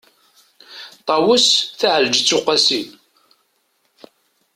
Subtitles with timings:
[1.07, 1.45] ṭawes
[1.79, 2.79] taεelǧeţ uqasi